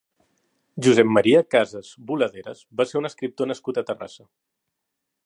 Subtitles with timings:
[0.85, 4.27] Josep Maria Casas Boladeras va ser un escriptor nascut a Terrassa.